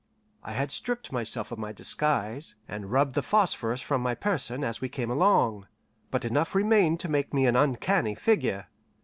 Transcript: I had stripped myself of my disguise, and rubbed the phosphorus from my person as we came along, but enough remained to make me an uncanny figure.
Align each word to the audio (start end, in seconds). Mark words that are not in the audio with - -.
I 0.43 0.53
had 0.53 0.71
stripped 0.71 1.11
myself 1.11 1.51
of 1.51 1.59
my 1.59 1.71
disguise, 1.71 2.55
and 2.67 2.91
rubbed 2.91 3.13
the 3.13 3.21
phosphorus 3.21 3.81
from 3.81 4.01
my 4.01 4.15
person 4.15 4.63
as 4.63 4.81
we 4.81 4.89
came 4.89 5.11
along, 5.11 5.67
but 6.09 6.25
enough 6.25 6.55
remained 6.55 6.99
to 7.01 7.07
make 7.11 7.35
me 7.35 7.45
an 7.45 7.55
uncanny 7.55 8.15
figure. 8.15 8.65